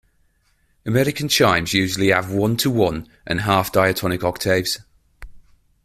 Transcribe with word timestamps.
American 0.83 1.27
chimes 1.27 1.75
usually 1.75 2.07
have 2.07 2.31
one 2.31 2.57
to 2.57 2.71
one 2.71 3.07
and 3.27 3.37
a 3.41 3.43
half 3.43 3.71
diatonic 3.71 4.23
octaves. 4.23 4.79